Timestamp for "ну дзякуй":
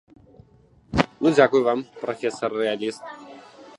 1.21-1.61